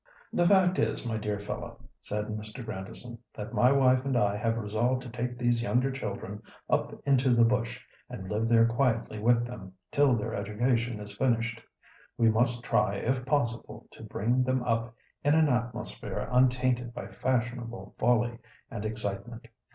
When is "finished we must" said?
11.15-12.63